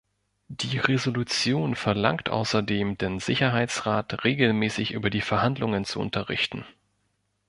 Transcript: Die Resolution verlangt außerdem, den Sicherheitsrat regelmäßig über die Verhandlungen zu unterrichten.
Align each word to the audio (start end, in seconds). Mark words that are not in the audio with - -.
Die 0.47 0.79
Resolution 0.79 1.75
verlangt 1.75 2.27
außerdem, 2.27 2.97
den 2.97 3.19
Sicherheitsrat 3.19 4.23
regelmäßig 4.23 4.93
über 4.93 5.11
die 5.11 5.21
Verhandlungen 5.21 5.85
zu 5.85 5.99
unterrichten. 5.99 6.65